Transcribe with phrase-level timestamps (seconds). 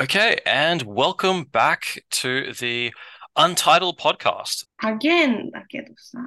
[0.00, 2.93] Okay, and welcome back to the
[3.35, 4.65] Untitled Podcast.
[4.83, 6.19] Again だけどさ、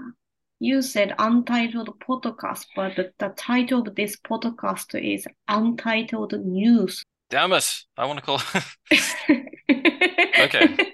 [0.60, 7.02] You said untitled podcast, but the, the title of this podcast is Untitled News.
[7.30, 7.64] Damn it,
[7.96, 8.40] I want to call.
[10.40, 10.76] okay.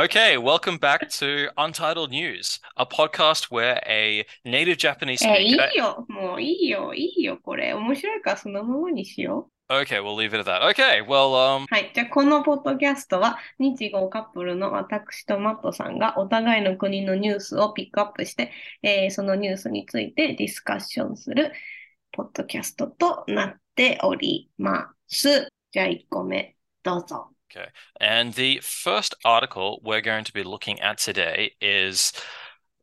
[0.00, 5.70] Okay, welcome back to Untitled News, a podcast where a native Japanese え、い speaker.
[5.72, 6.06] いよ。
[6.08, 6.94] もういいよ。
[6.94, 7.38] いいよ。
[7.42, 7.72] これ。
[7.74, 9.58] 面白いからそのままにしよう。
[9.70, 10.62] Okay, we'll leave it at that.
[10.74, 11.92] Okay, well, um, はい。
[11.94, 18.50] じゃあ、このポッドキャストは、日豪カップルの私とマットさんがお互いの国のニュースをピックアップして、
[18.82, 21.52] えーそのニュースについてディスカッションする
[22.10, 25.48] ポッドキャストとなっております。
[25.70, 27.30] じゃあ、1個目、どうぞ。
[28.00, 32.12] and the first article we're going to be looking at today is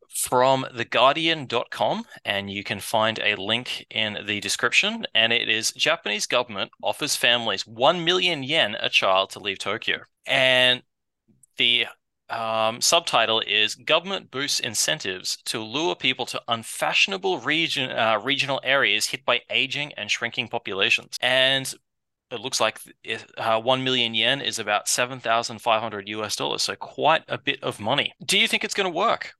[0.08, 6.26] from theguardian.com and you can find a link in the description and it is Japanese
[6.26, 10.82] government offers families 1 million yen a child to leave Tokyo and
[11.56, 11.86] the
[12.30, 19.06] um, subtitle is government boosts incentives to lure people to unfashionable region uh, regional areas
[19.06, 21.74] hit by aging and shrinking populations and
[22.30, 22.80] it looks like
[23.38, 26.62] uh, 1 million yen is about 7,500 US dollars.
[26.62, 28.12] So quite a bit of money.
[28.22, 29.32] Do you think it's going to work?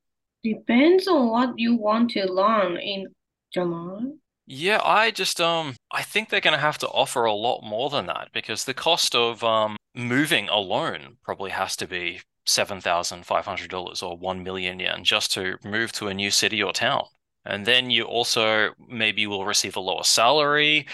[0.44, 3.08] Depends on what you want to learn in
[3.52, 4.12] Jamal.
[4.46, 7.90] Yeah, I just um I think they're going to have to offer a lot more
[7.90, 13.26] than that because the cost of um moving alone probably has to be seven thousand
[13.26, 16.72] five hundred dollars or one million yen just to move to a new city or
[16.72, 17.04] town,
[17.44, 20.86] and then you also maybe will receive a lower salary.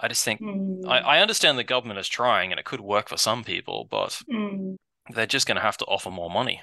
[0.00, 0.86] I just think mm.
[0.86, 1.06] I, hmm.
[1.06, 4.76] I, understand the government is trying and it could work for some people, but mm.
[5.10, 6.62] they're just going to have to offer more money.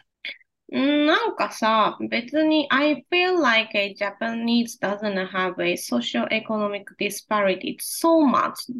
[1.34, 8.72] うんなんかさ、別に I feel like a Japanese doesn't have a socio-economic disparity so much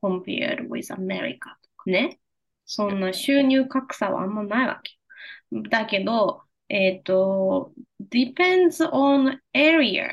[0.00, 2.18] compared with America とかね。
[2.64, 4.92] そんな収入格差はあんまないわけ。
[5.68, 7.72] だけど、えっと、
[8.10, 10.08] depends on area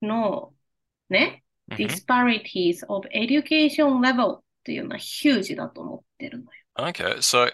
[0.00, 0.54] の
[1.08, 1.88] ね、 Mhm.
[1.88, 6.50] disparities of education level っていうのは huge だと思ってるのよ。
[6.76, 7.52] Okay, so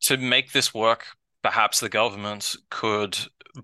[0.00, 1.00] to make this work,
[1.42, 3.16] perhaps the government could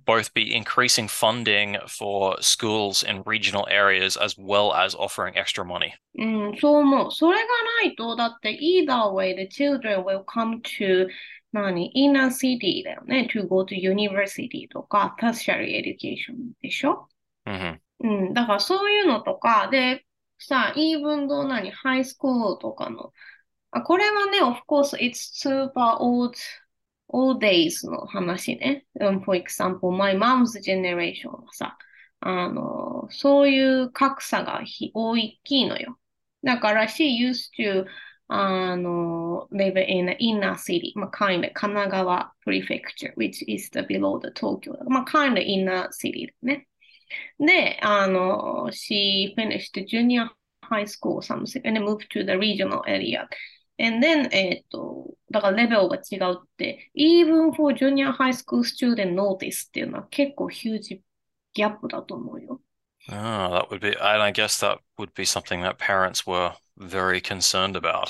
[0.06, 5.92] both be increasing funding for schools in regional areas as well as offering extra money.
[6.18, 7.12] うん、そう思う。
[7.12, 7.44] それが
[7.82, 11.08] ないと、だって either way the children will come to
[11.52, 13.28] 何 inner city だよね。
[13.30, 17.08] to go to university とか tertiary education でしょ
[17.46, 20.04] hmm うん、だからそういうのとか、で、
[20.38, 23.12] さ、even though 何、ハイスクールとかの、
[23.70, 26.34] あ、これはね、of course, it's super old,
[27.09, 28.85] old days の話ね。
[28.99, 31.77] うん、for example, my mom's generation はさ、
[32.19, 35.99] あの、そういう格差がひ大きいのよ。
[36.43, 37.85] だから、she used to,
[38.27, 44.77] あの、live in an inner city, まあ、kind of 神奈川 prefecture, which is the below the Tokyo.
[44.89, 46.67] まあ、kind of inner city だね。
[47.39, 50.29] で、あの、she finished junior
[50.61, 53.27] high school or something and moved to the regional area.
[53.79, 61.01] And then, えっと、だからレベルが違うって、even for junior high school student notice っていうのは結構 huge
[61.53, 62.61] ギャップだと思うよ。
[63.09, 67.75] Oh, that would be, and I guess that would be something that parents were very concerned
[67.75, 68.09] about.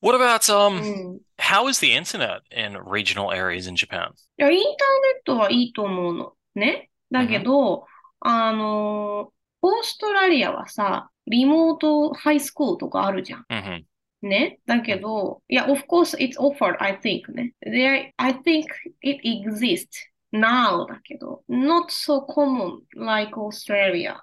[0.00, 1.16] What about う um, ん。
[1.16, 4.12] い how is the internet in regional areas in Japan?
[4.36, 6.32] や、インターネットはいいと思うの。
[6.54, 6.90] ね。
[7.10, 7.86] だけど、
[8.20, 9.32] あの、
[9.62, 13.46] オーストラリアはさ、リモートハイスクールとかあるじゃん。
[13.50, 13.84] hmm
[14.22, 14.58] ね。
[14.66, 17.54] だけど、いや、of course it's offered, I think ね。
[17.64, 18.64] There, I think
[19.02, 19.88] it exists
[20.32, 24.20] now だけど、not so common like Australia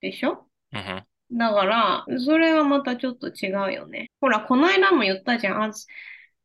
[0.00, 4.10] でしょ hmm だから、それはまたちょっと違うよね。
[4.20, 5.62] ほら、この間も言ったじゃん。
[5.62, 5.86] as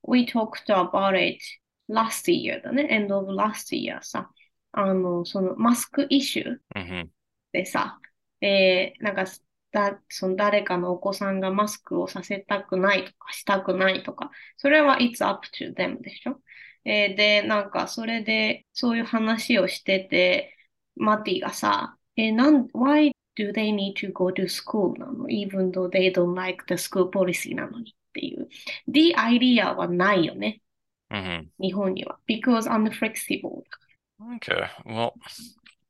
[0.05, 1.39] we talked about it
[1.89, 2.88] last year だね。
[2.91, 4.29] end of last year さ。
[4.73, 7.07] あの、そのマスクイシュー hmm
[7.53, 8.00] でさ、
[8.41, 9.25] えーなんか、
[9.73, 16.39] だ、その誰かのお子さんがマスクをさせたくないとか、したくないとか、それは it's up to them でしょ
[16.86, 20.56] えーで、なんか、それで、そういう話をしてて、
[20.95, 27.09] マティがさ、えーなん、why do they need to go to school なの ?even though they don't like the school
[27.09, 28.48] policy なのにっていう。
[28.88, 30.62] the idea はないよね。
[31.09, 32.19] hmm 日本には。
[32.27, 32.69] because
[33.69, 33.89] から
[34.39, 34.56] Okay,
[34.86, 35.13] well,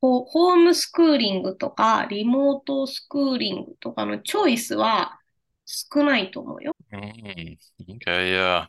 [0.02, 5.18] ホホームスクーリングとか、リモートスクーリングとかのチョイスは
[5.66, 6.72] 少ないと思うよ。
[6.92, 7.56] mm,
[7.90, 8.66] okay, yeah.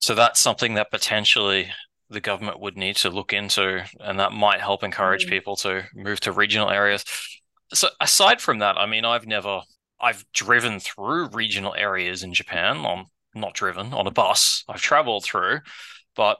[0.00, 1.70] So that's something that potentially
[2.10, 5.30] the government would need to look into, and that might help encourage Mm.
[5.30, 7.04] people to move to regional areas.
[7.72, 9.62] So aside from that, I mean, I've never,
[10.00, 14.64] I've driven through regional areas in Japan on not driven on a bus.
[14.68, 15.60] I've traveled through,
[16.14, 16.38] but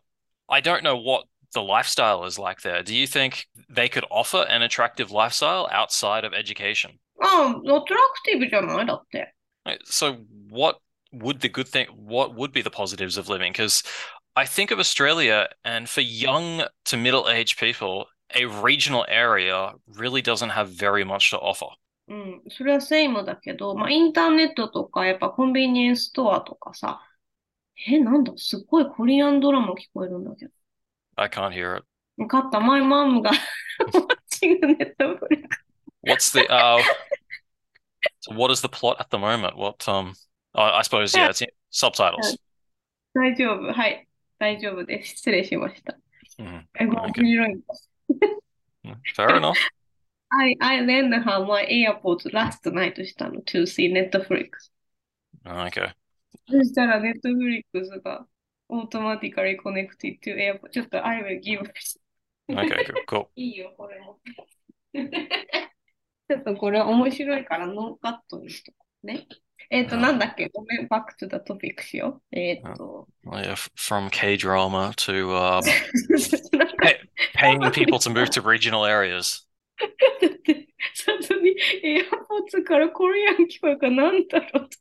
[0.48, 2.82] I don't know what the lifestyle is like there.
[2.82, 6.98] Do you think they could offer an attractive lifestyle outside of education?
[7.20, 9.34] ああ、アトラクティブじゃないだって。
[9.64, 10.16] Right, So,
[10.50, 10.78] what
[11.12, 13.52] would the good thing, what would be the positives of living?
[13.52, 13.84] Because
[14.34, 20.22] I think of Australia, and for young to middle aged people, a regional area really
[20.22, 21.66] doesn't have very much to offer.
[22.08, 27.00] うん、それはセイムだけど、まあ、インターネットとか、やっぱコンビニエンスストアとかさ、
[27.86, 30.52] え、なんだ、すっごいコリアンドラマ聞こえるんだけど。
[31.17, 31.83] I can't hear it.
[32.15, 33.37] What my mom got
[33.93, 35.45] watching Netflix.
[36.01, 36.81] What's the uh,
[38.19, 39.57] so what is the plot at the moment?
[39.57, 40.13] What um
[40.55, 42.37] oh, I suppose yeah, it's in, subtitles.
[43.13, 45.15] 大丈夫、はい、大丈夫です。
[45.17, 45.97] 失礼しました。
[46.39, 47.61] Mm, okay.
[49.15, 49.57] Fair enough.
[50.29, 54.69] I, I lent her my AirPods last night したの to see Netflix.
[55.45, 55.93] Okay.
[56.49, 57.01] そしたら
[58.69, 60.69] automatically connected to AirPods.
[60.69, 61.61] ちょっと I will give
[62.49, 63.27] Okay, cool.
[63.35, 64.19] いいよ、これも。
[66.29, 69.27] ちょっとこれ面白いからノーカットにしとこうね。
[69.69, 72.37] えっと、うんなんだっけごめん、バックトゥザトピックしよう。
[72.37, 75.61] えっと、Well, yeah, from K-drama to um
[77.35, 79.45] paying people to move to regional areas.
[80.21, 84.77] だって、外にエアポーツからコリアン聞こえるからなんだろうと。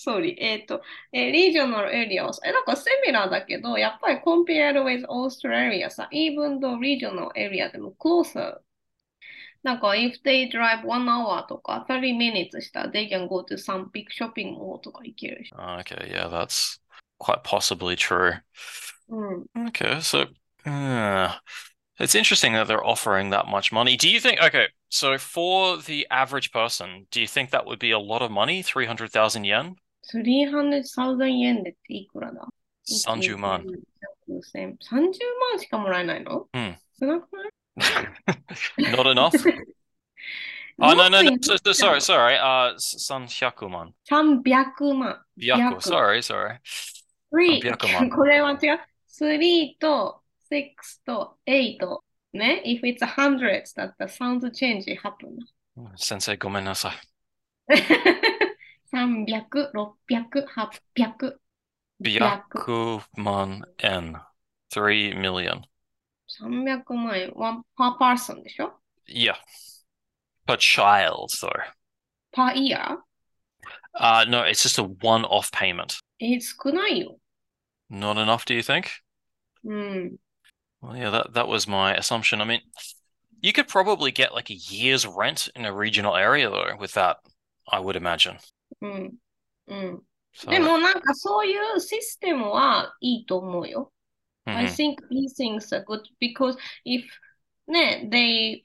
[0.00, 0.36] Sorry.
[0.38, 0.82] えっと、
[1.12, 8.58] えー、リージョナルエリアはさ、え、なんかセミラーだけど、やっぱり compared with Australia さ、even though regional area でも closer。
[9.62, 15.52] なんか、if they drive one hour とか30 minutes したら、they can go to some big shopping mall とか行けるし。
[15.54, 16.78] Okay, yeah, that's
[17.18, 18.34] quite possibly true.
[19.08, 19.68] うん。
[19.68, 20.26] Okay, so
[20.66, 21.30] uh,
[21.98, 23.96] it's interesting that they're offering that much money.
[23.96, 27.92] Do you think, okay, so for the average person, do you think that would be
[27.92, 28.62] a lot of money?
[28.62, 29.76] 300,000 yen?
[30.13, 32.47] 300,000円でっていくらだ
[32.89, 33.63] 30万。
[33.63, 33.69] 30
[34.91, 37.51] 万しかもらえないのうん少なくない
[38.91, 39.31] Not enough?
[40.83, 41.21] Oh, no, no, no.
[41.21, 41.43] Nothing.
[41.43, 42.37] So, so- sorry, sorry.
[42.39, 45.21] Uh, 300万.300万。
[45.37, 45.81] Byaku, Byaku.
[45.81, 46.59] sorry, sorry.
[47.31, 48.79] 3 300万これは違う。
[49.07, 50.21] 3と
[50.51, 50.71] 6
[51.05, 51.77] と8。
[52.33, 55.37] ね ?if it's hundreds だったら sound change happen.
[55.97, 56.95] Sensei, ごめんなさい。
[58.92, 61.38] 300、600、800。
[62.02, 64.16] Byaku man en.
[64.70, 65.64] 3 million.
[66.28, 67.32] 300万円。
[67.34, 68.72] one per person でしょ
[69.08, 69.36] Yeah.
[70.46, 71.50] Per child, though.
[72.32, 72.98] per year?
[73.94, 75.98] Uh, no, it's just a one-off payment.
[76.20, 77.18] え、少ないよ。
[77.90, 78.88] Not enough, do you think?
[79.64, 80.16] うん。
[80.82, 82.40] Well, yeah, that, that was my assumption.
[82.40, 82.60] I mean,
[83.40, 87.18] you could probably get like a year's rent in a regional area, though, with that,
[87.68, 88.38] I would imagine.
[88.80, 89.14] うん。
[89.68, 90.02] うん。
[90.34, 93.92] So, でもなんかそういうシステムはいいと思うよ。
[94.44, 94.68] I mhm.
[94.68, 97.04] think these things are good because if
[97.66, 98.64] ね、they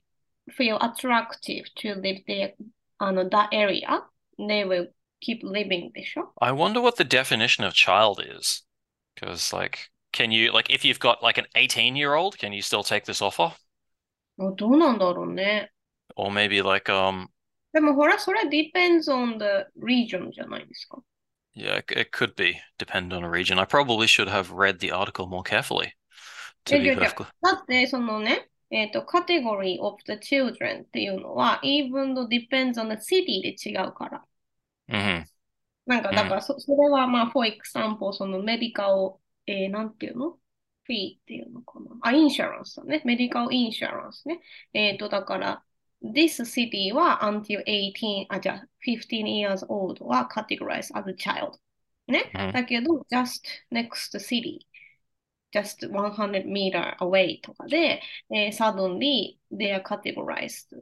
[0.51, 2.53] feel attractive to live there,
[2.97, 4.03] あの、that area,
[4.37, 4.89] they will
[5.21, 8.65] keep living でしょ I wonder what the definition of child is.
[9.15, 13.05] Because, like, can you, like, if you've got like an 18-year-old, can you still take
[13.05, 13.53] this offer?
[14.39, 15.71] あどうなんだろうね。
[16.15, 17.27] Or maybe like, um,
[17.76, 21.02] でもほら、それ depends on the region じゃないですか。
[21.54, 23.58] yeah, it, could be, depend on a region.
[23.58, 25.92] I probably should have read the article more carefully.
[26.64, 34.24] だってそのね、えっと、category of the children っていうのは even though depends on the city で違うから。
[34.88, 35.24] hmm
[35.84, 39.12] なんか、だからそ、それはまあ、for example、そのメディカル、
[39.46, 40.38] えー、なんていうの
[40.84, 41.86] フィーっていうのかな。
[42.00, 43.02] あ、インシュランスだね。
[43.04, 44.40] メディカルインシュランスね。
[44.72, 45.62] えっと、だから、
[46.01, 51.53] this city は until 18、あ、じゃあ、15 years old は categorized as a child。
[52.07, 52.31] ね。
[52.33, 58.01] うんだけど、just next city、just 100 meter away とかで、
[58.31, 60.81] えー、suddenly they are categorized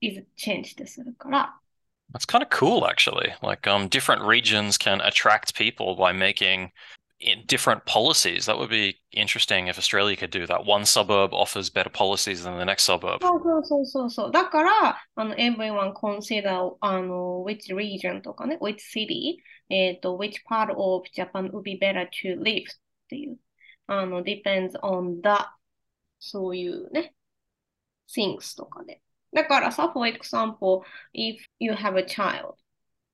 [0.00, 1.58] is changed するから、
[2.12, 3.32] That's kind of cool, actually.
[3.42, 6.70] Like, um, different regions can attract people by making
[7.20, 8.46] i- different policies.
[8.46, 10.64] That would be interesting if Australia could do that.
[10.64, 13.20] One suburb offers better policies than the next suburb.
[13.22, 14.30] そうそうそうそうそう。
[14.30, 19.36] だから、あの、everyone consider, あの、which region とかね、which city,
[19.68, 22.64] えっと、which part of Japan would be better to live っ
[23.08, 23.38] ていう。
[23.86, 25.44] あの、depends on the,
[26.18, 27.14] そういうね、
[28.08, 29.00] things とかで。
[29.32, 30.82] だからさ、for example,
[31.14, 32.54] if you have a child,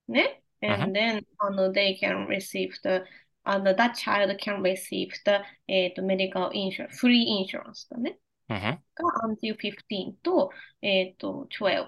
[0.09, 3.05] ね、and then, あの、they can receive the,
[3.45, 8.19] あの、that child can receive the, えっと、medical insurance, free insurance だね。
[8.49, 10.51] hmm が until 15と、
[10.83, 11.87] えっと、12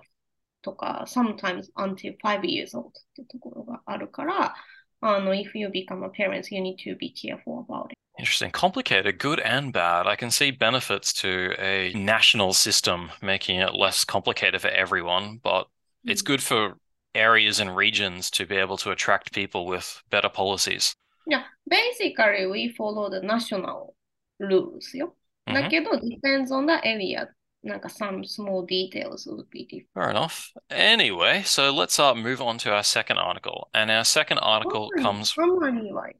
[0.63, 4.55] とか、sometimes until 5 years old ってところがあるから、
[5.01, 7.95] あの、if you become a parent, you need to be careful about it.
[8.19, 8.51] Interesting.
[8.51, 10.07] Complicated, good and bad.
[10.07, 15.69] I can see benefits to a national system, making it less complicated for everyone, but
[16.05, 16.77] it's good for
[17.15, 20.95] areas and regions to be able to attract people with better policies.
[21.27, 23.95] Yeah, basically we follow the national
[24.39, 25.15] rules よ。
[25.47, 25.71] だ Mhm.
[25.71, 27.29] けど、depends on the area.
[27.63, 29.87] なんか some small details would be different.
[29.95, 30.53] Fair enough.
[30.71, 33.69] Anyway, so let's uh, move on to our second article.
[33.75, 36.11] And our second article comes summary は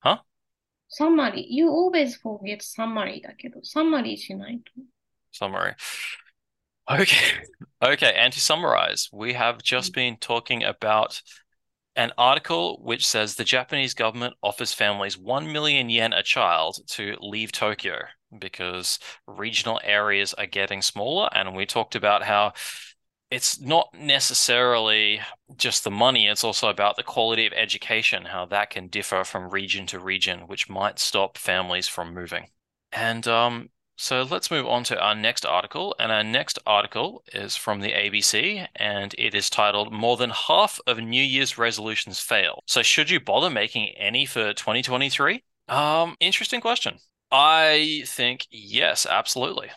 [0.00, 0.18] Huh?
[0.88, 1.46] summary.
[1.48, 4.72] You always forget summary だけど、summary しないと。
[5.32, 5.74] summary.
[6.88, 7.06] Okay.
[7.82, 11.20] Okay, and to summarize, we have just been talking about
[11.95, 17.17] an article which says the Japanese government offers families 1 million yen a child to
[17.19, 17.99] leave Tokyo
[18.39, 21.29] because regional areas are getting smaller.
[21.33, 22.53] And we talked about how
[23.29, 25.21] it's not necessarily
[25.55, 29.49] just the money, it's also about the quality of education, how that can differ from
[29.49, 32.47] region to region, which might stop families from moving.
[32.91, 33.69] And um,
[34.00, 35.94] so let's move on to our next article.
[35.98, 40.78] And our next article is from the ABC and it is titled More Than Half
[40.86, 42.62] of New Year's Resolutions Fail.
[42.66, 45.42] So, should you bother making any for 2023?
[45.68, 46.98] Um, interesting question.
[47.30, 49.70] I think yes, absolutely.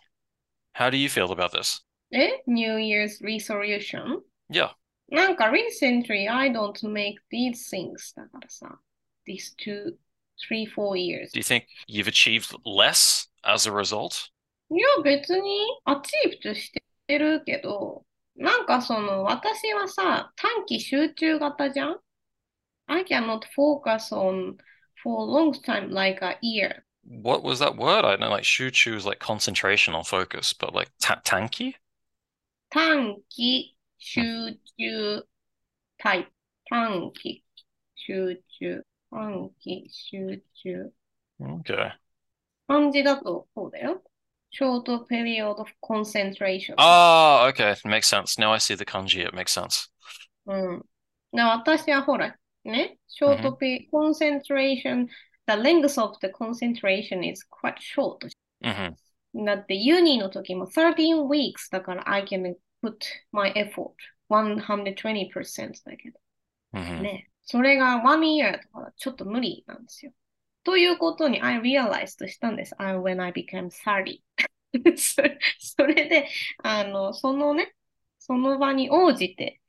[0.74, 1.82] How do you feel about this?
[2.14, 4.22] え ?New Year's resolution?
[4.50, 4.72] Yeah.
[5.12, 8.80] なんか recently I don't make these things だからさ。
[9.26, 9.98] these two,
[10.40, 11.32] three, four years.
[11.32, 14.30] Do you think you've achieved less as a result?
[14.72, 16.72] いや、別にアチーブし
[17.08, 22.00] てるけど、なんかその私はさ、短期集中型じゃん
[22.88, 24.58] ?I cannot focus on
[25.04, 26.84] for a long time, like a year.
[27.04, 28.06] What was that word?
[28.06, 31.76] I know like shuchu is like concentration or focus, but like ta tanki?
[32.70, 35.28] 短期集中
[35.98, 36.32] タイプ。
[36.70, 37.44] 短期
[37.96, 38.86] 集中。
[39.10, 40.94] 短期集中。
[41.40, 41.92] Okay.
[42.67, 44.03] 漢字だとこうだよ。
[44.55, 46.75] short period of concentration.
[46.79, 47.75] Ah, okay.
[47.85, 48.39] Makes sense.
[48.39, 49.27] Now I see the kanji.
[49.27, 49.91] It makes sense.
[50.47, 50.83] うん。
[51.33, 55.09] で私はほら、ね、short period concentration,
[55.47, 58.29] the length of the concentration is quite short.
[58.63, 58.95] hmm
[59.37, 62.95] だって、ユニの時も13 weeks だから I can put
[63.33, 63.95] my effort
[64.31, 66.21] 120%だけど
[66.73, 67.29] hmm ね。
[67.43, 70.13] それが1 year とかちょっと無理なんですよ。
[70.65, 72.75] ということに I realized したんです。
[72.79, 74.21] I, when I became 30.
[74.97, 75.23] そ
[75.77, 76.29] それで、
[76.63, 77.75] あの、そのね、
[78.19, 79.61] その場に応じて、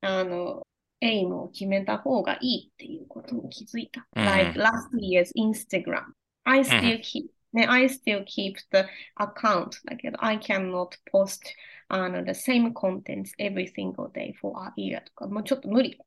[0.00, 0.66] あの、
[1.00, 4.06] エイムを決めた方がいいっていうことに気づいた。
[4.16, 6.12] うん Like last year's Instagram.
[6.44, 8.86] I still keep, ね、I still keep the
[9.18, 11.40] account だけど、I cannot post
[11.88, 15.98] あの the same contents every single day for a year とか、もうちょっと無理。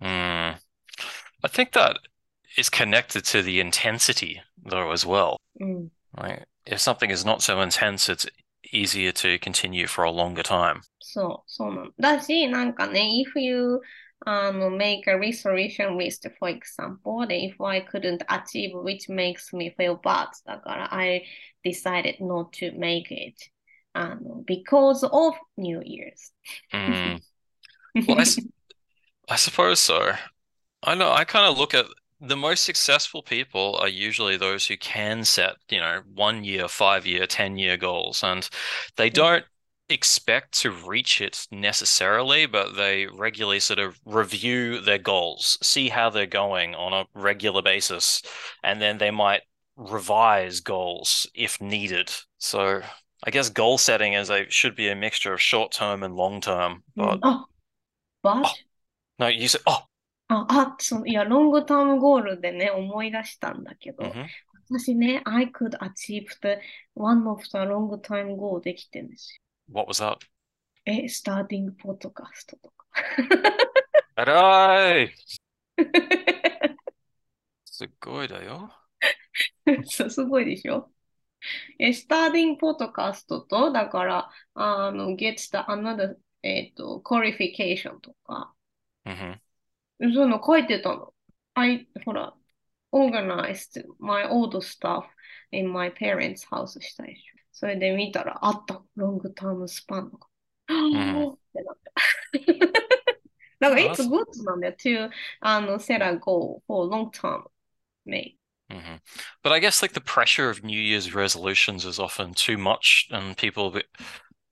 [0.00, 0.06] Mm.
[0.06, 0.58] I
[1.44, 1.96] think that
[2.57, 5.37] is connected to the intensity, though, as well.
[5.59, 5.89] うん。
[6.15, 6.43] Right?
[6.65, 8.27] If something is not so intense, it's
[8.71, 10.81] easier to continue for a longer time.
[10.99, 11.91] そう、そうなの。
[11.99, 13.81] だし、なんかね、if you
[14.25, 19.75] あの make a resolution list, for example, then if I couldn't achieve, which makes me
[19.77, 21.23] feel bad, だから I
[21.65, 23.35] decided not to make it
[23.93, 26.31] あの because of New Year's.
[26.73, 27.21] Mm.
[28.07, 28.39] Well, I, s-
[29.27, 30.13] I suppose so.
[30.81, 31.85] I know, I kind of look at
[32.20, 37.06] the most successful people are usually those who can set, you know, one year, five
[37.06, 38.48] year, 10 year goals, and
[38.96, 39.44] they don't
[39.88, 46.10] expect to reach it necessarily, but they regularly sort of review their goals, see how
[46.10, 48.22] they're going on a regular basis,
[48.62, 49.42] and then they might
[49.76, 52.10] revise goals if needed.
[52.38, 52.82] So
[53.24, 56.40] I guess goal setting is a should be a mixture of short term and long
[56.40, 57.20] term, but mm.
[57.22, 57.48] oh,
[58.22, 58.46] あ、but?
[58.46, 58.52] Oh,
[59.18, 59.82] no, you said, oh,
[60.28, 64.26] あ、あ、そう、いや、ロングタームゴールでね、思い出したんだけど、mhm.
[64.70, 66.58] 私ね、I could achieve the
[66.94, 69.74] one of the long time goal できてんですよ。
[69.74, 70.18] What was that?
[70.84, 72.86] え、スターティングポッドキャストとか。
[74.16, 75.10] Arai!
[77.64, 78.70] すごいだよ。
[79.86, 80.90] そうすごいでしょ？
[81.78, 88.52] え、スターティングポッドキャストと、だから、あの、get the another, えっと、qualification とか、
[89.06, 89.40] Mhm.
[89.99, 91.13] そういうの書いてたの。
[91.55, 92.33] I, ほら、
[92.91, 95.05] organized my old stuff
[95.51, 97.37] in my parents' house したでしょ。
[97.51, 100.27] それで見たら、あった、ロングタームスパンとか。
[100.71, 101.93] んってなった。
[103.59, 107.45] だから、あ it's good なんだよ、to, あの、set a goal for long term,
[108.05, 108.37] maybe.
[108.69, 108.99] hmm
[109.43, 113.37] But I guess like the pressure of New Year's resolutions is often too much, and
[113.37, 113.71] people.
[113.71, 113.85] be-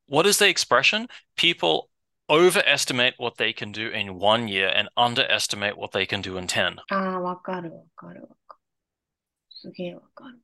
[0.07, 1.07] What is the expression?
[1.35, 1.89] People
[2.29, 6.47] overestimate what they can do in one year and underestimate what they can do in
[6.47, 6.77] 10.
[6.89, 8.61] ああ、わかるわかるわかる。
[9.49, 10.39] すげえわかる。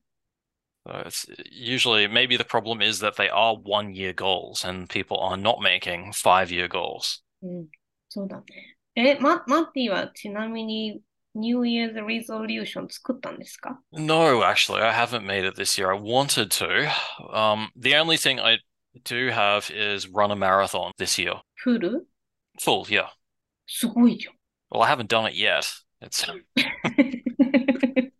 [0.86, 5.18] So it's usually maybe the problem is that they are one year goals and people
[5.18, 7.22] are not making five year goals.
[7.42, 7.66] うん、
[8.08, 8.76] そうだね。
[8.94, 11.00] え、マ、マッティはちなみに
[11.34, 15.92] New Year's Resolution 作ったんですか No, actually, I haven't made it this year.
[15.92, 16.90] I wanted to.
[17.32, 18.58] Um, the only thing I
[19.04, 21.34] do have is run a marathon this year.
[21.62, 22.06] フル
[22.60, 23.08] Full, yeah.
[23.66, 24.28] すごいじ
[24.70, 25.64] Well, I haven't done it yet.
[26.02, 26.44] It's ゃん。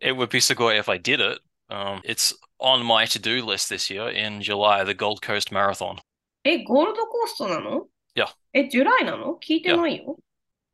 [0.00, 1.40] it would be sugoi if I did it.
[1.70, 5.98] Um, it's on my to-do list this year in July, the Gold Coast Marathon.
[6.44, 8.28] え、ゴールドコーストなの Yeah.
[8.52, 10.16] え、ジュライなの聞いてないよ。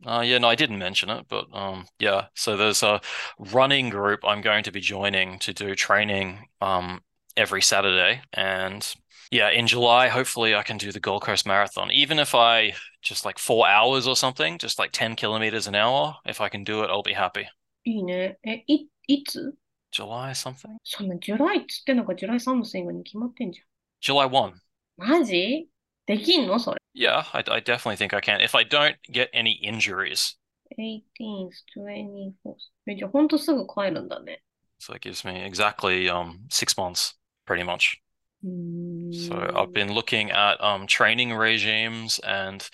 [0.04, 2.26] Uh, yeah, no, I didn't mention it, but um, yeah.
[2.34, 3.00] So there's a
[3.38, 7.00] running group I'm going to be joining to do training um
[7.36, 8.94] every Saturday, and
[9.30, 11.90] yeah, in July, hopefully I can do the Gold Coast Marathon.
[11.90, 16.16] Even if I just like four hours or something, just like 10 kilometers an hour,
[16.26, 17.46] if I can do it, I'll be happy.
[17.86, 18.38] いいね。
[18.42, 19.54] え、い、いつ
[19.92, 20.76] July something?
[20.82, 23.62] そんな、ジュライっつってんのか、ジュライサムシングに決まってんじ
[24.00, 24.36] July 1.
[24.36, 24.60] ゃん。
[24.96, 25.68] マジ
[26.06, 26.80] できんのそれ。
[26.94, 28.40] Yeah, I, I definitely think I can.
[28.40, 30.38] If I don't get any injuries.
[30.78, 32.56] 18th, 24th.
[32.86, 34.42] え、じゃあほんとすぐ帰るんだね。
[34.80, 38.00] So it gives me exactly um six months, pretty much.
[38.41, 39.73] So I've mm.
[39.73, 42.67] been looking at um, training regimes and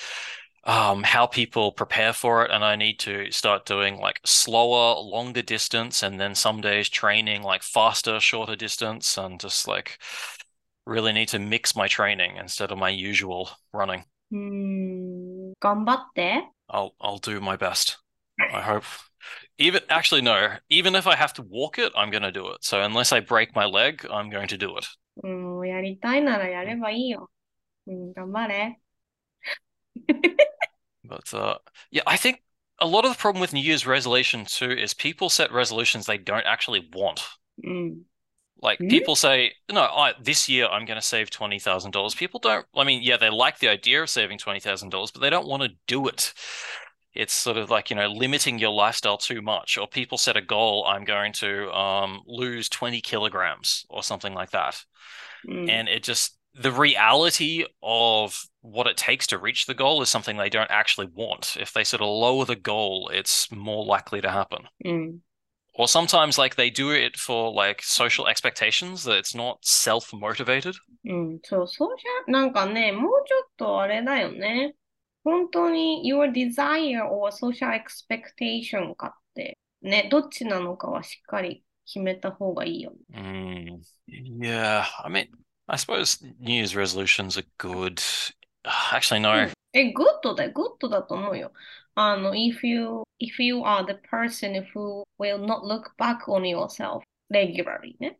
[0.65, 5.41] um, how people prepare for it, and I need to start doing like slower, longer
[5.41, 9.99] distance, and then some days training like faster, shorter distance, and just like
[10.85, 14.05] really need to mix my training instead of my usual running.
[14.31, 15.51] Hmm,
[16.17, 16.41] eh?
[16.69, 17.97] I'll I'll do my best.
[18.39, 18.83] I hope.
[19.57, 22.63] Even actually no, even if I have to walk it, I'm going to do it.
[22.63, 24.87] So unless I break my leg, I'm going to do it.
[25.22, 27.30] うん、やりたいならやればいいよ。
[27.86, 28.80] うん、頑張れ。
[31.04, 31.58] But uh,
[31.90, 32.42] yeah, I think
[32.78, 36.16] a lot of the problem with New Year's resolution too is people set resolutions they
[36.16, 37.22] don't actually want.
[37.62, 38.02] うん。
[38.62, 38.88] Like Hmm?
[38.88, 42.14] people say, no, I, this year I'm going to save twenty thousand dollars.
[42.14, 42.66] People don't.
[42.74, 45.48] I mean, yeah, they like the idea of saving twenty thousand dollars, but they don't
[45.48, 46.34] want to do it.
[47.14, 49.76] It's sort of like you know limiting your lifestyle too much.
[49.78, 54.50] Or people set a goal, I'm going to um, lose twenty kilograms or something like
[54.50, 54.84] that.
[55.48, 55.70] うん。
[55.70, 60.36] and it just the reality of what it takes to reach the goal is something
[60.36, 61.56] they don't actually want.
[61.58, 64.68] If they sort of lower the goal, it's more likely to happen.
[64.84, 65.18] うん。
[65.74, 70.74] Or sometimes like they do it for like social expectations that it's not self-motivated.
[71.04, 71.40] うん。
[71.42, 74.74] そう、そうじゃ、なんかね、もうちょっとあれだよね。
[75.25, 83.79] 本当に your desire or social expectation かって、ね、どっちなのかはしっかり決めた方がいいよね。
[84.07, 85.29] Mm, yeah, I mean,
[85.65, 87.99] I suppose New Year's resolutions are good.
[88.63, 89.51] Actually, no.
[89.73, 91.51] え、グッドだよ、グッドだと思うよ。
[91.95, 98.19] あの、if you, if you are the person who will not look back on yourself regularly ね。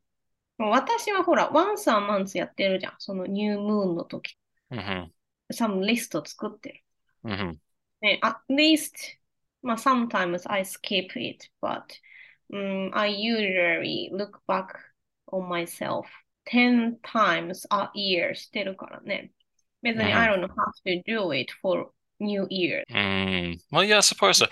[0.58, 2.96] 私はほら、once a month やってるじゃん。
[2.98, 4.36] そのニュームーンの時。
[4.72, 5.08] hmm
[5.52, 6.85] サムリスト作ってる。
[7.25, 7.57] hmm
[8.03, 9.18] ね、at least,
[9.62, 14.75] まあ、sometimes I skip it, but、um, I usually look back
[15.31, 16.07] on myself
[16.46, 19.31] 10 times a year してるからね。
[19.83, 20.49] 別に I don't have
[20.85, 22.85] to do it for New Year.
[22.90, 23.59] Mm.
[23.70, 24.46] Well, yeah, I suppose so.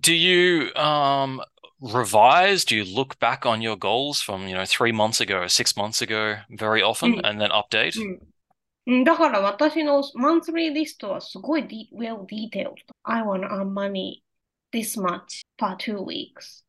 [0.00, 1.40] Do you um
[1.80, 2.64] revise?
[2.64, 6.02] Do you look back on your goals from, you know, three months ago, six months
[6.02, 7.20] ago very often Mm.
[7.24, 7.96] and then update?
[7.96, 8.20] うん
[8.87, 9.03] うん。
[9.03, 12.75] だから私の monthly リストはすごい de well detailed.
[13.03, 14.23] I wanna earn money
[14.71, 16.63] this much per two weeks.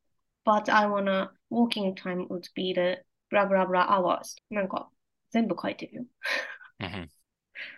[0.44, 4.36] But I wanna working time would be the blah blah blah hours.
[4.50, 4.90] なんか
[5.30, 6.04] 全部書いてるよ。
[6.80, 7.08] hmm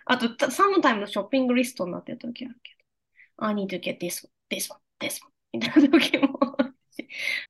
[0.05, 2.71] あと、た sometimes ショッピングリストになってる時あるけ
[3.37, 3.45] ど。
[3.45, 5.31] I need to get this one, this one, this one.
[5.53, 7.07] みたいな時もあるし。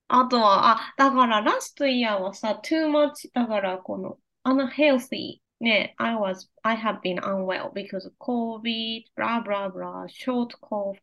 [0.08, 9.69] あとは、あ、だからラストイヤーはさ、too much だからこの unhealthy ね、I was, I have been unwell because of COVID, blah blah
[9.69, 10.99] blah, short cough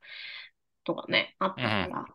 [0.83, 2.05] とかね、あったから。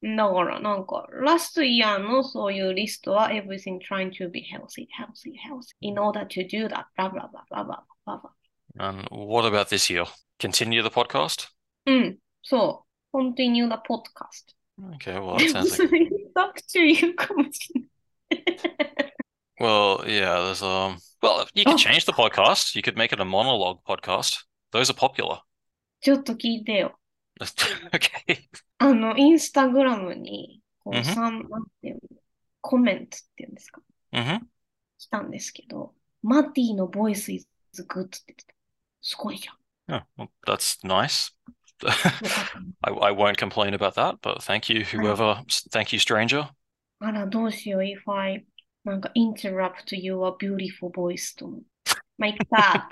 [0.00, 7.28] だからなんか、ラストイヤーのそういうリストは everything trying to be healthy, healthy, healthy in order to do that, blah blah
[7.28, 8.30] blah blah blah blah blah.
[8.78, 10.04] And what about this year?
[10.38, 11.48] Continue the podcast?
[11.86, 13.16] うん、そう。
[13.16, 14.54] continue the podcast.
[14.96, 17.86] Okay, well, で that も sounds そ like れバクチュー言うかもしれな
[19.08, 19.14] い。
[19.60, 21.76] well, yeah, there's um well, you could Oh.
[21.76, 22.74] change the podcast.
[22.74, 24.44] You could make it a monologue podcast.
[24.72, 25.40] Those are popular.
[26.00, 26.98] ちょっと聞いてよ。
[27.92, 28.48] Okay.
[28.78, 32.00] あの、インスタグラムに、こう、うんふんさん、なんていうの、
[32.60, 33.80] コメントっていうんですか、
[34.12, 34.40] hmm
[34.98, 38.54] 来たんですけど、マティのボイス is good って言ってた。
[39.00, 39.56] すごいじゃん。
[39.90, 41.32] Oh, well, that's nice.
[41.80, 45.44] よかったね I, I won't complain about that, but thank you, whoever.
[45.70, 46.48] Thank you, stranger.
[47.00, 48.44] あら、どうしよう、if I
[48.84, 51.62] なんか interrupt your beautiful voice と思う。
[52.16, 52.88] まあ、いっか。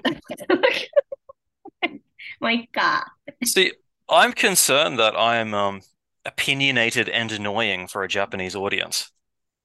[2.40, 3.16] まあ、いっか。
[3.44, 3.72] See,
[4.08, 5.80] I'm concerned that I'm um,
[6.24, 9.12] opinionated and annoying for a Japanese audience.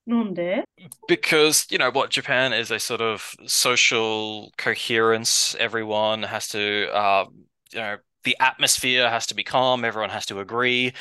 [0.07, 0.63] なんで
[1.07, 5.55] Because, you know, what Japan is a sort of social coherence.
[5.59, 7.25] Everyone has to, uh,
[7.71, 10.93] you know, the atmosphere has to be calm, everyone has to agree.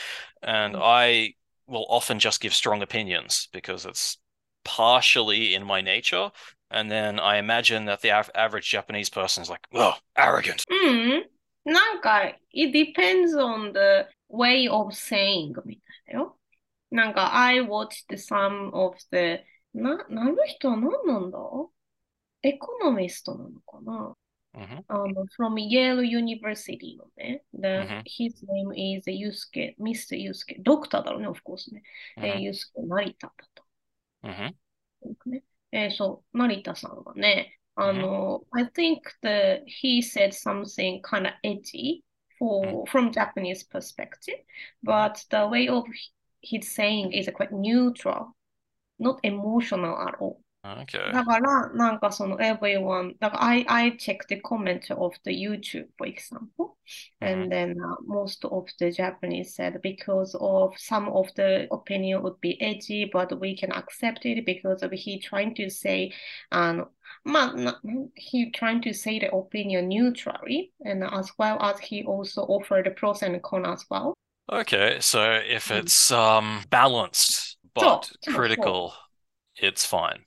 [0.42, 0.82] And Mm.
[0.82, 1.34] I
[1.66, 4.18] will often just give strong opinions because it's
[4.65, 6.31] partially in my nature.
[6.69, 10.63] And then I imagine that the av- average Japanese person is like, oh, arrogant.
[10.69, 11.23] Mm,
[11.65, 16.37] なんか、it depends on the way of saying みたいだよ。
[16.91, 19.39] なんか、I watched some of the
[19.73, 21.39] な、なる人は何なんだ
[22.43, 24.15] エコノミストなのかな
[24.55, 24.85] Mm-hmm.
[24.87, 27.43] Um, from Yale University のね。
[27.53, 28.01] The, mm-hmm.
[28.05, 30.15] His name is Yusuke, Mr.
[30.15, 30.63] Eh, Yusuke.
[30.63, 31.83] ドクターだろうね、of course ね。
[32.17, 32.39] Mm-hmm.
[32.39, 33.64] ユースケ・成田だと。
[34.25, 35.37] Mm-hmm.
[35.73, 38.59] Uh, so Narita-san はね、あの、mm-hmm.
[38.59, 42.03] I think that he said something kind of edgy
[42.39, 42.91] for mm-hmm.
[42.91, 44.85] from Japanese perspective, mm-hmm.
[44.85, 45.83] but the way of
[46.41, 48.35] his saying is quite neutral,
[48.99, 50.41] not emotional at all.
[50.64, 51.10] Okay.
[51.10, 56.76] だから、なんかその everyone, だから I, I checked the comment of the YouTube, for example,
[57.22, 62.38] and then uh, most of the Japanese said because of some of the opinion would
[62.42, 66.12] be edgy, but we can accept it because of he trying to say,
[66.50, 66.88] あの、
[67.24, 67.80] まあ、な
[68.14, 72.90] he trying to say the opinion neutrally, and as well as he also offered the
[72.90, 74.12] pros and cons as well.
[74.52, 75.84] Okay, so if Mm.
[75.84, 78.36] it's um balanced but So, so, so.
[78.36, 78.94] critical,
[79.56, 80.24] it's fine.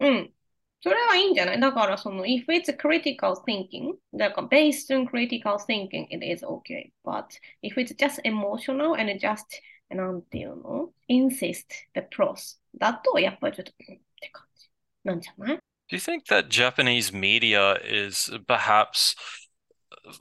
[0.00, 0.32] うん。
[0.80, 6.92] それはいいんじゃないだから、その、if it's critical thinking, だから、based on critical thinking, it is okay.
[7.04, 7.26] But
[7.62, 9.42] if it's just emotional and just,
[9.88, 14.68] なんていうの insist the pros, だと、やっぱりちょっと、うんって感じ
[15.04, 19.14] なんじゃない Do you think that Japanese media is perhaps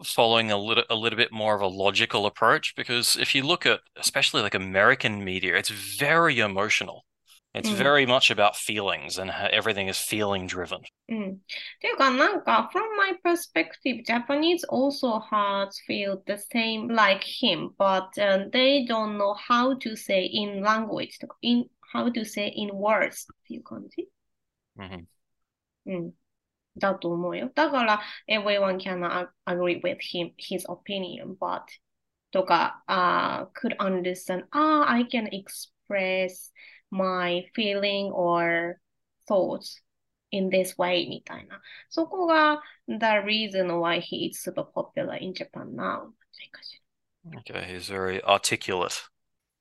[0.03, 2.75] following a little a little bit more of a logical approach?
[2.75, 7.05] Because if you look at especially like American media, it's very emotional.
[7.53, 7.77] It's Mm.
[7.77, 10.81] very much about feelings and how everything is feeling driven.
[11.07, 11.31] うん。
[11.35, 11.37] っ
[11.79, 19.95] ていうか、なんか、from my perspective, Japanese also has feel the same like him, but、they don't know how to
[19.95, 24.09] say in language とか、in, how to say in words っていう感じ
[24.77, 25.05] Mhm.
[25.85, 26.11] うん。
[26.77, 27.49] だと思うよ。
[27.55, 31.61] だから、everyone can ag- agree with him, his opinion, but
[32.31, 36.51] とか、uh, could understand, ah, I can express
[36.91, 38.79] my feeling or
[39.27, 39.81] thoughts
[40.31, 41.61] in this way みたいな。
[41.89, 46.11] そこが the reason why he is super popular in Japan now.
[46.51, 46.81] かし
[47.37, 49.09] Okay, he's very articulate.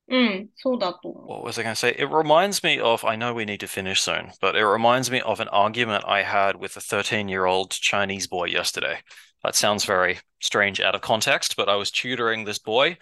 [0.07, 1.27] らうん、そうだと思う。
[1.27, 1.95] What was I going to say?
[1.97, 5.23] It reminds me of, I know we need to finish soon, but it reminds me
[5.23, 9.01] of an argument I had with a 13 year old Chinese boy yesterday.
[9.43, 12.99] That sounds very strange out of context, but I was tutoring this boy,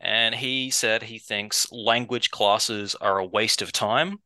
[0.00, 4.18] and he said he thinks language classes are a waste of time,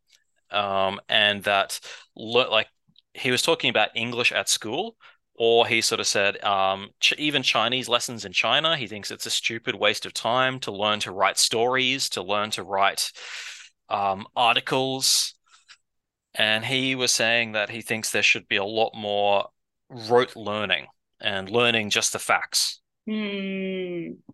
[0.50, 1.80] um, and that,
[2.16, 2.68] like,
[3.12, 4.96] he was talking about English at school,
[5.36, 9.26] or he sort of said, um, ch even Chinese lessons in China, he thinks it's
[9.26, 13.10] a stupid waste of time to learn to write stories, to learn to write
[13.88, 15.34] um, articles.
[16.36, 19.48] And he was saying that he thinks there should be a lot more
[19.88, 20.86] rote learning
[21.20, 22.80] and learning just the facts.
[23.06, 24.16] うーん。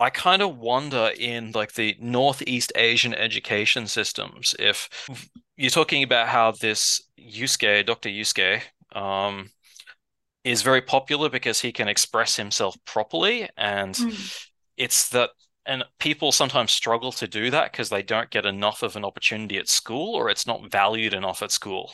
[0.00, 4.88] I kind of wonder in like the Northeast Asian education systems if
[5.56, 8.08] you're talking about how this Yusuke, Dr.
[8.08, 8.60] Yusuke,
[8.92, 9.50] um,
[10.42, 14.12] is very popular because he can express himself properly, and うん
[14.76, 15.30] it's that,
[15.64, 19.56] and people sometimes struggle to do that because they don't get enough of an opportunity
[19.56, 21.92] at school or it's not valued enough at school.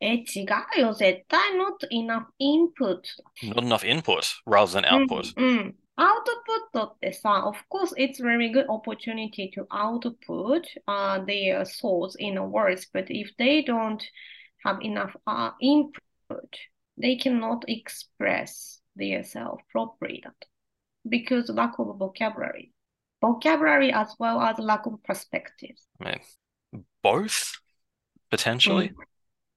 [0.00, 0.44] え、違
[0.78, 0.92] うよ。
[0.92, 3.02] 絶対 not enough input
[3.44, 5.32] Not enough input rather than output.
[5.36, 5.74] うん、うん。
[5.96, 6.32] アウト
[6.72, 13.62] プットってさ、of course it's very good opportunity to output uh, their thoughts in words, but if they
[13.62, 14.02] don't
[14.64, 16.48] have enough uh, input,
[16.98, 20.52] they cannot express their self properly だと。
[21.08, 22.72] because lack of vocabulary.
[23.20, 25.86] Vocabulary as well as lack of perspectives.
[26.00, 26.20] I
[26.72, 27.52] mean, both
[28.30, 28.92] potentially.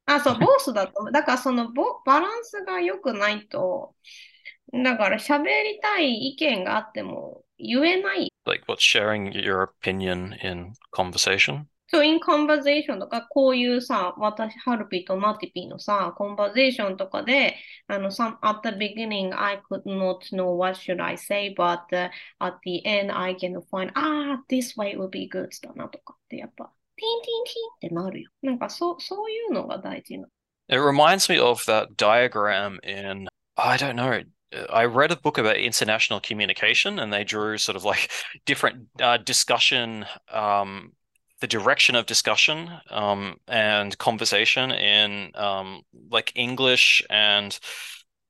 [0.08, 1.12] あ、そう、ボースだと思う。
[1.12, 3.96] だからそのボ、バランスが良くないと、
[4.74, 8.32] だから喋りたい意見があっても言えない。
[8.46, 11.66] Like what sharing your opinion in conversation.
[11.88, 17.56] そう、in conversation とか、こういうさ、私、ハルピーとマティピーのさ、コンバゼーションとかで、
[17.88, 23.16] あの、some, at the beginning, I could not know what should I say, but、uh, at the end,
[23.16, 28.32] I can find, ah, this way would be good だなとかって、やっぱ、ティンティンティンってなるよ。
[28.42, 30.28] なんか、そう、そういうのが大事な。
[30.68, 34.26] It reminds me of that diagram in, I don't know,
[34.70, 38.12] I read a book about international communication and they drew sort of like
[38.46, 40.94] different uh, discussion um,
[41.42, 47.58] the direction of discussion um, and conversation in um, like English and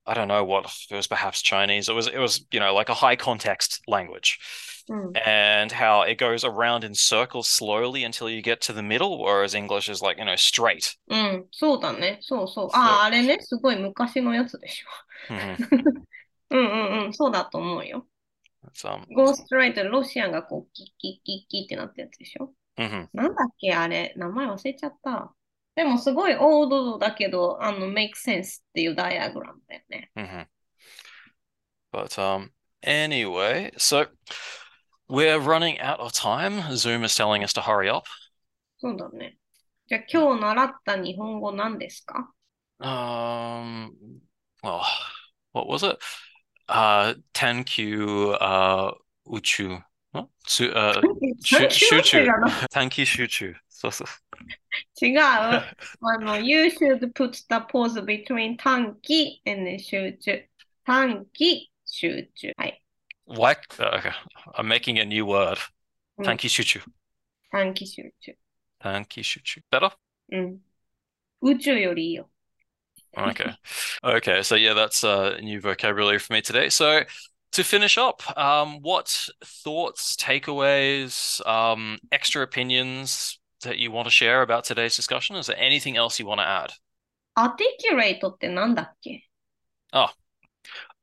[0.08, 1.90] I don't know what it was perhaps Chinese.
[1.90, 4.40] It was it was you know like a high context language.
[4.88, 5.18] Mm.
[5.26, 9.56] And how it goes around in circles slowly until you get to the middle, whereas
[9.56, 10.96] English is like, you know, straight.
[11.10, 12.20] うん、そうだね。
[12.22, 12.70] そうそう。
[12.72, 15.34] ああ、あれね、すごい昔のやつでしょ。
[16.51, 18.07] うんうん、そうだと思うよ。
[19.15, 22.83] ゴーストライトロシアがこうキッキッキッキッってなったやつでしょ、う、
[23.15, 25.35] なんだっけあれ、名前忘れちゃった。
[25.75, 30.11] でもすごいオードだけど、あの、make sense っていうダイアグラムだよね。
[30.17, 30.49] うん、
[31.93, 32.51] But、um,
[32.83, 34.09] anyway, so
[35.09, 36.61] we're running out of time.
[36.77, 38.07] Zoom is telling us to hurry up.
[38.79, 39.39] そうだね。
[39.89, 42.33] じゃあ今日習った日本語なんですか、
[42.81, 43.91] um,
[44.63, 44.83] well,
[45.53, 45.99] what was it?
[46.70, 48.94] Uh, Tankyu uh
[49.28, 49.84] Uchu.
[50.14, 50.26] Huh?
[50.48, 51.02] Su uh
[51.44, 53.56] シ ュ 集中じゃない短期集中。
[53.70, 55.06] そうそう。
[55.06, 55.20] 違う。
[55.20, 55.74] あ
[56.20, 60.48] の、you should put the pause between 短期 and then 集中。
[60.86, 62.54] 短期、集中。
[62.58, 62.82] はい。
[63.28, 64.12] Like, uh, okay.
[64.56, 65.58] I'm making a new word.
[66.18, 66.82] うん短期集中。
[67.52, 68.36] 短期集中。
[68.80, 69.62] 短期集中。
[69.70, 69.92] Better?
[70.32, 70.60] うん。
[71.42, 72.30] 宇宙よりいいよ。
[73.18, 73.52] Okay.
[74.04, 76.70] Okay, so yeah, that's uh, new vocabulary for me today.
[76.70, 77.02] So
[77.54, 84.42] to finish up, um, what thoughts, takeaways, um, extra opinions that you want to share
[84.42, 85.38] about today's discussion?
[85.38, 86.72] Is there anything else you want to add?
[87.38, 89.28] articulate ってなんだっけ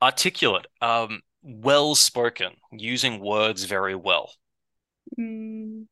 [0.01, 4.35] Articulate, um, well spoken, using words very well,
[5.17, 5.87] うーん。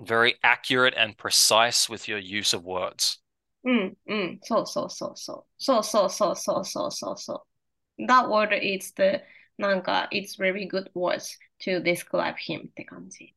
[0.00, 3.22] very accurate and precise with your use of words.
[3.64, 4.38] うん、うん。
[4.42, 5.46] そうそうそうそう。
[5.58, 7.46] そうそうそうそうそうそうそ
[7.98, 8.06] う。
[8.06, 9.22] That word is the,
[9.56, 13.34] なんか、it's very good words to describe him って感じ。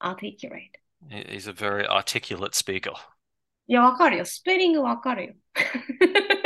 [0.00, 0.80] articulate.
[1.10, 2.92] He- He's a very articulate speaker.
[3.66, 4.24] いや、わかるよ。
[4.24, 5.34] スペリングわかるよ。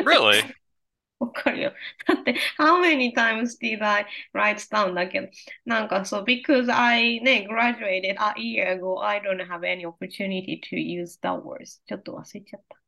[0.05, 0.55] Really?
[1.21, 1.73] わかるよ。
[2.09, 5.29] だって、how many times did I write down だけど、
[5.65, 11.81] なんかそう、because I ね、graduated a year ago, I don't have any opportunity to use that words.
[11.87, 12.83] ちょっと忘れちゃった。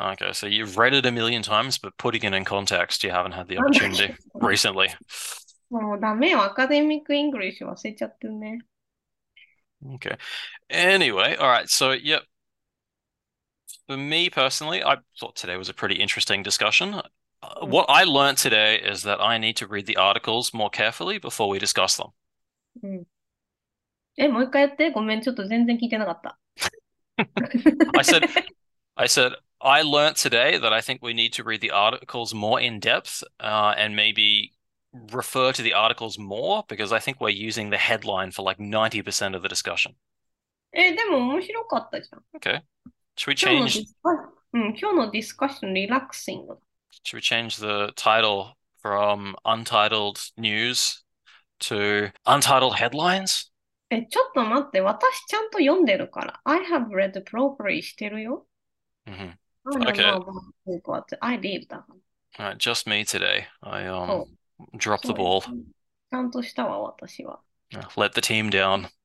[0.00, 3.32] Okay, so you've read it a million times, but putting it in context, you haven't
[3.32, 4.88] had the なんだっけ opportunity recently.
[5.70, 6.42] もうダメよ。
[6.42, 8.60] アカデミック・イングリッシュ忘れちゃってるね。
[9.94, 10.16] Okay.
[10.68, 11.68] Anyway, all right.
[11.68, 12.22] So, yep.
[13.86, 16.94] For me personally, I thought today was a pretty interesting discussion.
[16.94, 17.02] Uh,
[17.62, 17.68] Mm.
[17.68, 21.48] what I learned today is that I need to read the articles more carefully before
[21.48, 22.12] we discuss them.
[22.82, 23.04] うん。
[24.16, 24.90] え、もう一回やって。
[24.90, 26.38] ごめん、ちょっと全然聞いてなかった。
[27.18, 28.28] I said,
[28.96, 32.60] I said, I learned today that I think we need to read the articles more
[32.60, 34.52] in depth, uh, and maybe
[35.10, 39.34] refer to the articles more because I think we're using the headline for like 90%
[39.34, 39.94] of the discussion.
[40.72, 42.22] え、でも面白かったじゃん。
[42.36, 42.60] Okay.
[43.16, 44.14] Should we 今日のディ change スカッ
[44.54, 46.58] うん、今日のディスカッションリラックシング。
[47.04, 51.02] should we change the title from untitled news
[51.60, 53.50] to untitled headlines?
[53.90, 56.40] え、ちょっと待って、私ちゃんと読んでるから。
[56.44, 58.46] I have read properly してるよ。
[59.06, 59.36] hmm
[59.68, 60.02] I don't Okay.
[60.02, 60.16] know
[60.66, 61.86] about what I read だか
[62.38, 63.46] All right, just me today.
[63.62, 63.92] I ら。
[64.04, 64.28] um そ
[64.72, 64.76] う。
[64.76, 65.64] dropped そ the うよ ball.
[66.10, 67.40] ちゃんとしたわ、私は。
[67.72, 68.88] Uh, Let the team down.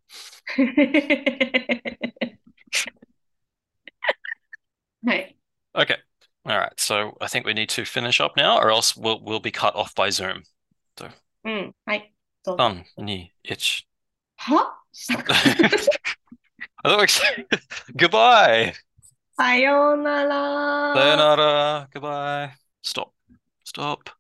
[5.06, 5.36] はい。
[5.76, 5.96] Okay.
[6.46, 6.74] All right.
[6.78, 9.76] So I think we need to finish up now, or else we'll we'll be cut
[9.76, 10.44] off by Zoom.
[11.46, 11.74] うん。
[11.86, 12.14] はい。
[12.44, 12.84] どうぞ Done.
[12.98, 13.86] Ni itch.
[14.38, 14.76] は
[16.84, 17.46] I thought we said
[17.96, 18.74] goodbye.
[19.37, 20.95] Sayonara.
[20.95, 21.89] Sayonara.
[21.93, 22.55] Goodbye.
[22.83, 23.15] Stop.
[23.65, 24.11] Stop.